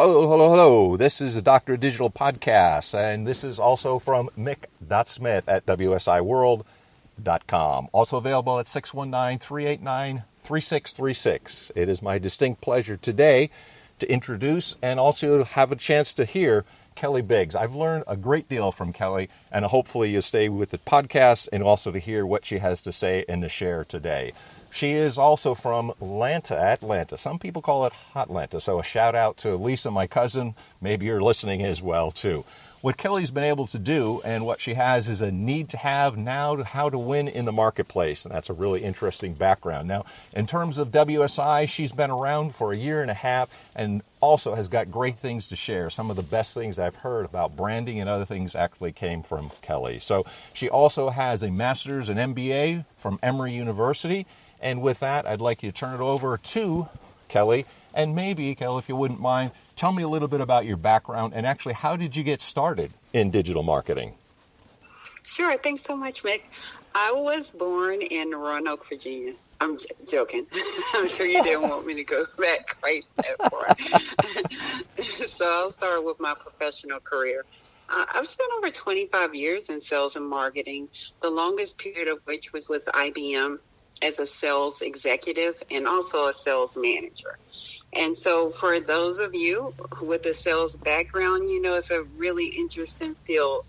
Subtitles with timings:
[0.00, 0.96] Hello, hello, hello.
[0.96, 7.88] This is the Doctor Digital Podcast, and this is also from Mick.Smith at WSIWorld.com.
[7.90, 11.72] Also available at 619 389 3636.
[11.74, 13.50] It is my distinct pleasure today
[13.98, 17.56] to introduce and also have a chance to hear Kelly Biggs.
[17.56, 21.64] I've learned a great deal from Kelly, and hopefully you'll stay with the podcast and
[21.64, 24.30] also to hear what she has to say and to share today.
[24.70, 27.18] She is also from Atlanta, Atlanta.
[27.18, 28.60] Some people call it Hotlanta.
[28.60, 30.54] So a shout out to Lisa, my cousin.
[30.80, 32.44] Maybe you're listening as well too.
[32.80, 36.16] What Kelly's been able to do and what she has is a need to have
[36.16, 38.24] now to how to win in the marketplace.
[38.24, 39.88] And that's a really interesting background.
[39.88, 44.02] Now, in terms of WSI, she's been around for a year and a half and
[44.20, 45.90] also has got great things to share.
[45.90, 49.50] Some of the best things I've heard about branding and other things actually came from
[49.60, 49.98] Kelly.
[49.98, 54.24] So she also has a master's and MBA from Emory University
[54.60, 56.88] and with that, I'd like you to turn it over to
[57.28, 57.66] Kelly.
[57.94, 61.32] And maybe, Kelly, if you wouldn't mind, tell me a little bit about your background
[61.34, 64.14] and actually how did you get started in digital marketing?
[65.22, 65.56] Sure.
[65.58, 66.42] Thanks so much, Mick.
[66.94, 69.34] I was born in Roanoke, Virginia.
[69.60, 70.46] I'm j- joking.
[70.94, 73.76] I'm sure you didn't want me to go back quite that far.
[75.26, 77.44] so I'll start with my professional career.
[77.90, 80.88] Uh, I've spent over 25 years in sales and marketing,
[81.22, 83.58] the longest period of which was with IBM
[84.02, 87.38] as a sales executive and also a sales manager.
[87.92, 92.46] And so for those of you with a sales background, you know, it's a really
[92.46, 93.64] interesting field.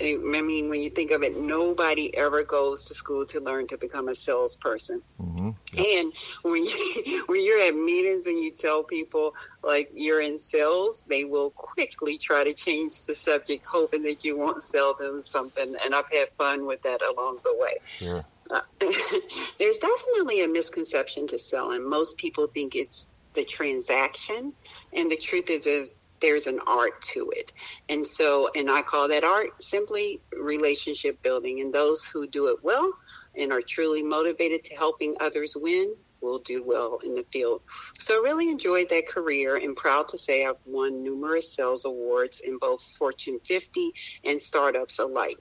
[0.00, 3.76] I mean, when you think of it, nobody ever goes to school to learn to
[3.76, 5.02] become a salesperson.
[5.20, 5.50] Mm-hmm.
[5.74, 5.86] Yep.
[5.86, 6.12] And
[6.42, 11.24] when you when you're at meetings and you tell people like you're in sales, they
[11.24, 15.74] will quickly try to change the subject, hoping that you won't sell them something.
[15.84, 17.78] And I've had fun with that along the way.
[17.88, 18.24] Sure.
[18.50, 18.60] Uh,
[19.58, 21.88] there's definitely a misconception to selling.
[21.88, 24.52] Most people think it's the transaction,
[24.92, 25.90] and the truth is, is
[26.20, 27.52] there's an art to it.
[27.88, 31.60] And so, and I call that art simply relationship building.
[31.60, 32.92] And those who do it well
[33.36, 37.62] and are truly motivated to helping others win will do well in the field.
[38.00, 42.40] So I really enjoyed that career and proud to say I've won numerous sales awards
[42.40, 43.92] in both Fortune 50
[44.24, 45.38] and startups alike.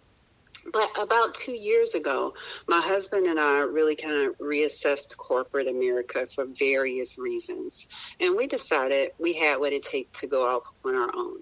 [0.71, 2.33] But about two years ago,
[2.67, 7.87] my husband and I really kind of reassessed corporate America for various reasons.
[8.19, 11.39] And we decided we had what it takes to go out on our own.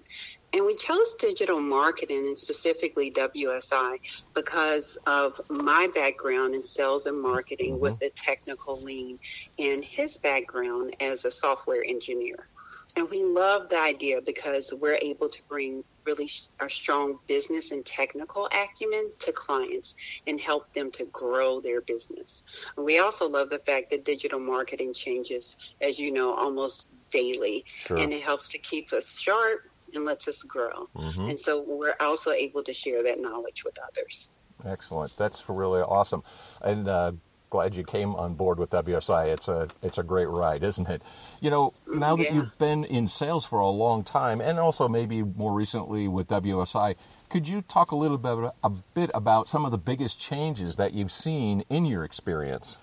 [0.52, 3.98] And we chose digital marketing and specifically WSI
[4.32, 7.82] because of my background in sales and marketing mm-hmm.
[7.82, 9.18] with a technical lean
[9.58, 12.46] and his background as a software engineer.
[12.96, 16.30] And we love the idea because we're able to bring really
[16.60, 19.94] our strong business and technical acumen to clients
[20.26, 22.42] and help them to grow their business.
[22.76, 27.64] And we also love the fact that digital marketing changes, as you know, almost daily.
[27.76, 27.98] Sure.
[27.98, 29.60] And it helps to keep us sharp
[29.94, 30.88] and lets us grow.
[30.96, 31.30] Mm-hmm.
[31.30, 34.30] And so we're also able to share that knowledge with others.
[34.64, 35.16] Excellent.
[35.16, 36.22] That's really awesome.
[36.62, 37.12] And uh,
[37.50, 39.32] glad you came on board with WSI.
[39.32, 41.02] It's a it's a great ride, isn't it?
[41.40, 45.22] You know, now that you've been in sales for a long time, and also maybe
[45.22, 46.96] more recently with WSI,
[47.28, 50.92] could you talk a little bit a bit about some of the biggest changes that
[50.92, 52.78] you've seen in your experience?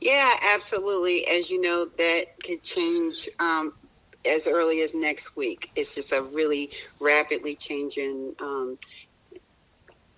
[0.00, 1.26] Yeah, absolutely.
[1.26, 3.72] As you know, that could change um,
[4.26, 5.70] as early as next week.
[5.76, 6.70] It's just a really
[7.00, 8.78] rapidly changing um,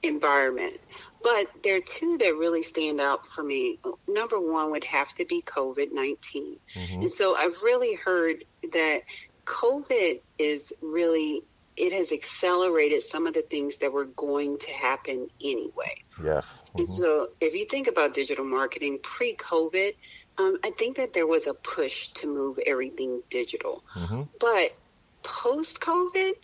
[0.02, 0.78] environment.
[1.22, 3.78] But there are two that really stand out for me.
[4.06, 6.58] Number one would have to be COVID 19.
[6.74, 7.02] Mm-hmm.
[7.02, 9.02] And so I've really heard that
[9.44, 11.42] COVID is really,
[11.76, 16.02] it has accelerated some of the things that were going to happen anyway.
[16.22, 16.46] Yes.
[16.46, 16.78] Mm-hmm.
[16.78, 19.94] And so if you think about digital marketing pre COVID,
[20.38, 23.82] um, I think that there was a push to move everything digital.
[23.96, 24.22] Mm-hmm.
[24.38, 24.76] But
[25.24, 26.34] post COVID,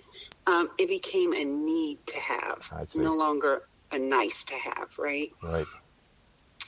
[0.47, 5.33] um, it became a need to have, no longer a nice to have, right?
[5.43, 5.67] Right.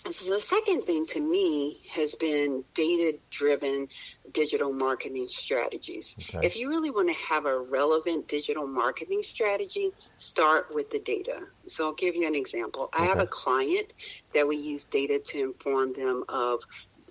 [0.04, 3.88] And so the second thing to me has been data driven
[4.30, 6.16] digital marketing strategies.
[6.28, 6.46] Okay.
[6.46, 11.40] If you really want to have a relevant digital marketing strategy, start with the data.
[11.66, 12.88] So I'll give you an example.
[12.92, 13.92] I have a client
[14.32, 16.62] that we use data to inform them of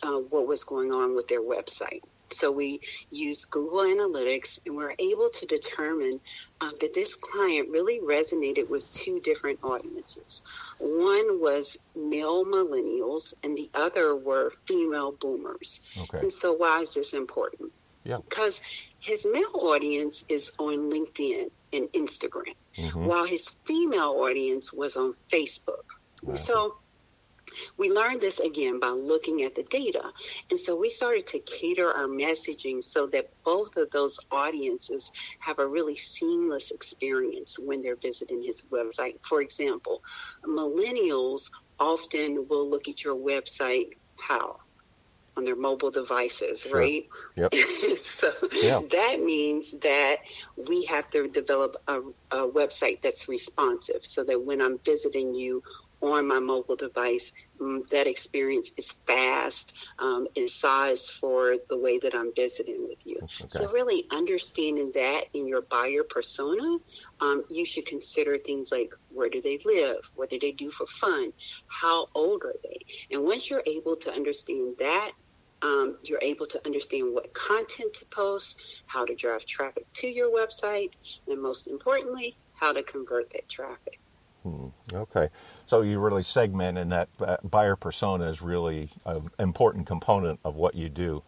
[0.01, 1.99] uh, what was going on with their website.
[2.31, 2.81] So we
[3.11, 6.19] use Google Analytics and we're able to determine
[6.61, 10.41] uh, that this client really resonated with two different audiences.
[10.79, 15.81] One was male millennials and the other were female boomers.
[15.97, 16.19] Okay.
[16.19, 17.71] And so why is this important?
[18.03, 18.17] Yeah.
[18.27, 18.61] Because
[18.99, 23.05] his male audience is on LinkedIn and Instagram, mm-hmm.
[23.05, 25.85] while his female audience was on Facebook.
[26.21, 26.35] Wow.
[26.35, 26.77] So
[27.77, 30.03] We learned this again by looking at the data.
[30.49, 35.59] And so we started to cater our messaging so that both of those audiences have
[35.59, 39.15] a really seamless experience when they're visiting his website.
[39.23, 40.01] For example,
[40.45, 41.49] millennials
[41.79, 44.59] often will look at your website how?
[45.37, 46.79] On their mobile devices, sure.
[46.79, 47.05] right?
[47.35, 47.53] Yep.
[48.01, 48.81] so yeah.
[48.89, 50.17] that means that
[50.69, 51.99] we have to develop a,
[52.31, 55.61] a website that's responsive so that when I'm visiting you
[56.01, 57.31] on my mobile device.
[57.59, 62.99] Um, that experience is fast, um, and size for the way that I'm visiting with
[63.05, 63.17] you.
[63.23, 63.47] Okay.
[63.49, 66.77] So, really understanding that in your buyer persona,
[67.21, 69.97] um, you should consider things like where do they live?
[70.15, 71.31] What do they do for fun?
[71.67, 72.79] How old are they?
[73.11, 75.11] And once you're able to understand that,
[75.61, 80.29] um, you're able to understand what content to post, how to drive traffic to your
[80.29, 80.91] website,
[81.27, 83.99] and most importantly, how to convert that traffic.
[84.45, 84.67] Hmm.
[84.93, 85.29] Okay,
[85.65, 87.09] so you really segment, and that
[87.49, 91.23] buyer persona is really an important component of what you do.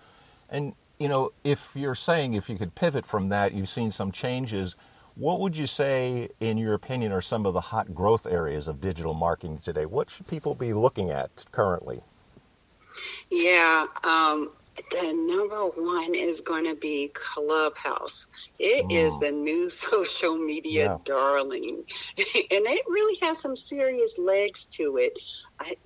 [0.51, 4.11] And you know, if you're saying if you could pivot from that, you've seen some
[4.11, 4.75] changes.
[5.15, 8.79] What would you say, in your opinion, are some of the hot growth areas of
[8.79, 9.87] digital marketing today?
[9.87, 12.01] What should people be looking at currently?
[13.31, 14.51] Yeah, um,
[14.91, 18.27] the number one is going to be Clubhouse.
[18.59, 19.05] It mm.
[19.05, 20.97] is the new social media yeah.
[21.03, 21.83] darling,
[22.17, 22.25] and
[22.65, 25.17] it really has some serious legs to it.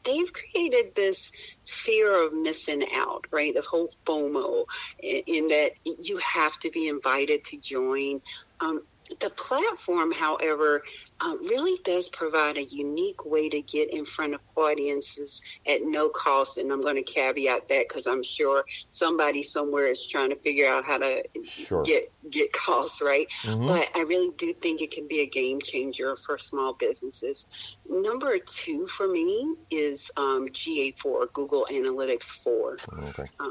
[0.04, 1.32] they've created this
[1.66, 3.54] fear of missing out, right?
[3.54, 4.66] The whole FOMO,
[5.00, 8.22] in, in that you have to be invited to join.
[8.60, 8.84] Um,
[9.20, 10.84] the platform, however,
[11.24, 16.10] uh, really does provide a unique way to get in front of audiences at no
[16.10, 16.58] cost.
[16.58, 20.68] And I'm going to caveat that because I'm sure somebody somewhere is trying to figure
[20.68, 21.84] out how to sure.
[21.84, 23.28] get get costs right.
[23.44, 23.68] Mm-hmm.
[23.68, 27.46] But I really do think it can be a game changer for small businesses.
[27.88, 32.78] Number two for me is um, GA4, Google Analytics 4.
[33.10, 33.26] Okay.
[33.40, 33.50] Uh,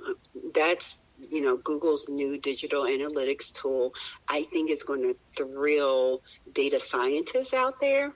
[0.54, 3.92] that's you know, Google's new digital analytics tool,
[4.28, 6.22] I think is going to thrill
[6.54, 8.12] data scientists out there.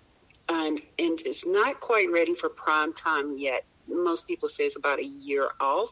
[0.49, 3.65] And, and it's not quite ready for prime time yet.
[3.89, 5.91] Most people say it's about a year off,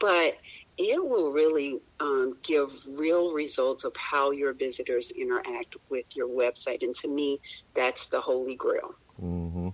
[0.00, 0.38] but
[0.78, 6.82] it will really um, give real results of how your visitors interact with your website.
[6.82, 7.38] And to me,
[7.74, 8.94] that's the holy grail.
[9.22, 9.68] Mm-hmm.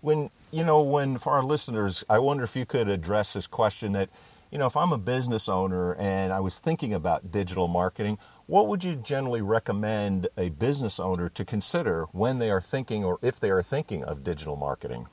[0.00, 3.92] When, you know, when for our listeners, I wonder if you could address this question
[3.92, 4.08] that
[4.54, 8.68] you know, if I'm a business owner and I was thinking about digital marketing, what
[8.68, 13.40] would you generally recommend a business owner to consider when they are thinking or if
[13.40, 15.08] they are thinking of digital marketing?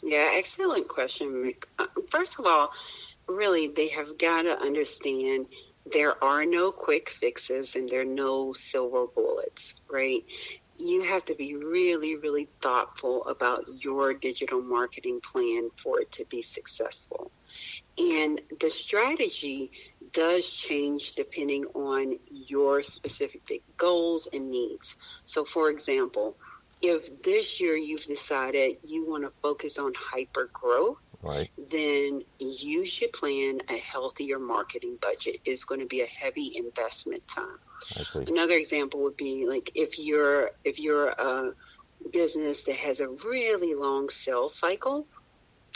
[0.00, 1.52] Yeah, excellent question.
[1.76, 2.70] Uh, first of all,
[3.26, 5.46] really, they have got to understand
[5.92, 10.24] there are no quick fixes and there are no silver bullets, right?
[10.78, 16.24] You have to be really, really thoughtful about your digital marketing plan for it to
[16.26, 17.32] be successful.
[17.98, 19.70] And the strategy
[20.12, 24.96] does change depending on your specific goals and needs.
[25.24, 26.36] So, for example,
[26.82, 31.50] if this year you've decided you want to focus on hyper growth, right.
[31.70, 35.36] then you should plan a healthier marketing budget.
[35.44, 37.58] It's going to be a heavy investment time.
[38.28, 41.52] Another example would be like if you're if you're a
[42.12, 45.06] business that has a really long sales cycle,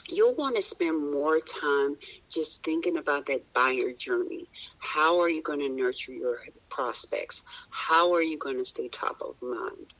[0.08, 1.96] you'll want to spend more time
[2.28, 4.48] just thinking about that buyer journey.
[4.78, 6.38] How are you going to nurture your
[6.68, 7.42] prospects?
[7.70, 9.92] How are you going to stay top of mind?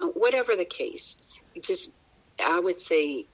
[0.00, 1.16] Uh, whatever the case,
[1.60, 1.90] just
[2.42, 3.26] I would say,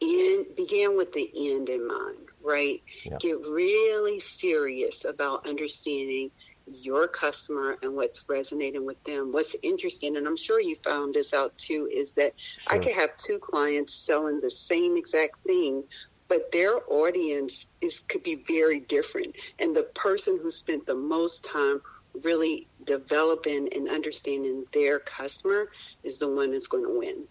[0.00, 2.28] in begin with the end in mind.
[2.42, 2.82] Right?
[3.04, 3.18] Yeah.
[3.18, 6.30] Get really serious about understanding
[6.74, 9.32] your customer and what's resonating with them.
[9.32, 12.74] What's interesting, and I'm sure you found this out too, is that sure.
[12.74, 15.84] I could have two clients selling the same exact thing,
[16.28, 19.36] but their audience is could be very different.
[19.58, 21.80] And the person who spent the most time
[22.22, 25.70] really developing and understanding their customer
[26.02, 27.24] is the one that's going to win.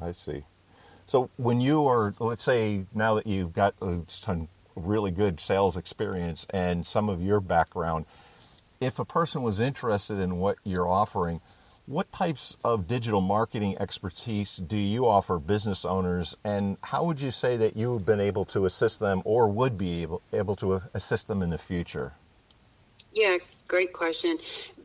[0.00, 0.44] I see.
[1.06, 3.74] So when you are, let's say, now that you've got
[4.06, 8.06] some really good sales experience and some of your background,
[8.82, 11.40] if a person was interested in what you're offering,
[11.86, 17.30] what types of digital marketing expertise do you offer business owners, and how would you
[17.30, 21.28] say that you've been able to assist them or would be able, able to assist
[21.28, 22.12] them in the future?
[23.12, 24.38] Yeah, great question.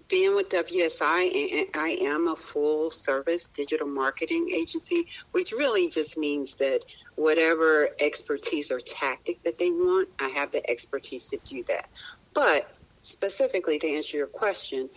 [0.10, 6.56] Being with WSI, I am a full service digital marketing agency, which really just means
[6.56, 6.82] that
[7.16, 11.90] whatever expertise or tactic that they want, I have the expertise to do that.
[12.34, 12.77] But
[13.08, 14.90] specifically to answer your question,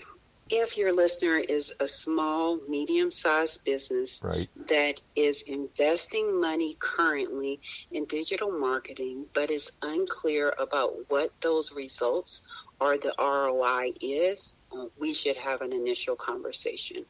[0.51, 4.49] if your listener is a small, medium sized business right.
[4.69, 7.61] that is investing money currently
[7.93, 12.43] in digital marketing but is unclear about what those results
[12.81, 17.05] or the ROI is, uh, we should have an initial conversation.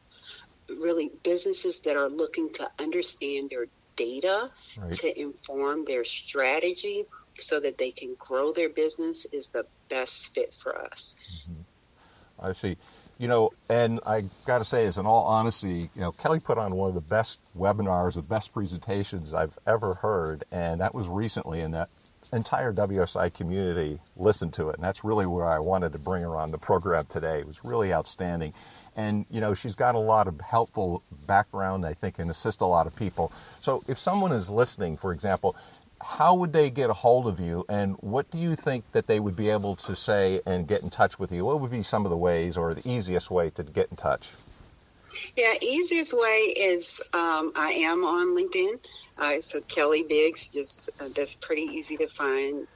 [0.69, 3.67] Really, businesses that are looking to understand their
[3.97, 4.93] data right.
[4.93, 7.07] to inform their strategy
[7.41, 11.17] so that they can grow their business is the best fit for us.
[11.49, 11.63] Mm-hmm.
[12.41, 12.77] I see.
[13.19, 16.57] You know, and I got to say, as in all honesty, you know, Kelly put
[16.57, 21.07] on one of the best webinars, the best presentations I've ever heard, and that was
[21.07, 21.91] recently, and that
[22.33, 26.37] entire WSI community listened to it, and that's really where I wanted to bring her
[26.37, 27.41] on the program today.
[27.41, 28.55] It was really outstanding,
[28.97, 32.67] and you know, she's got a lot of helpful background, I think, and assist a
[32.67, 33.33] lot of people.
[33.61, 35.57] So, if someone is listening, for example,
[36.03, 39.21] how would they get a hold of you and what do you think that they
[39.21, 41.45] would be able to say and get in touch with you?
[41.45, 44.31] What would be some of the ways or the easiest way to get in touch?
[45.37, 48.79] Yeah easiest way is um, i am on linkedin.
[49.19, 52.67] Uh, so kelly biggs just uh, that's pretty easy to find